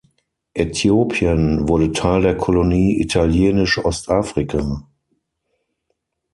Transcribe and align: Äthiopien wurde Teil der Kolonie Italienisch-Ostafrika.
Äthiopien 0.55 1.67
wurde 1.69 1.91
Teil 1.91 2.23
der 2.23 2.35
Kolonie 2.35 2.99
Italienisch-Ostafrika. 3.01 4.83